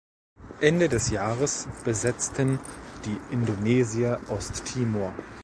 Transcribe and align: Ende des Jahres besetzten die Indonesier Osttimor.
Ende 0.61 0.89
des 0.89 1.11
Jahres 1.11 1.67
besetzten 1.85 2.57
die 3.05 3.17
Indonesier 3.31 4.19
Osttimor. 4.29 5.13